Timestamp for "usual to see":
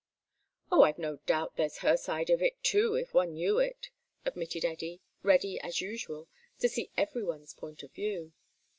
5.79-6.89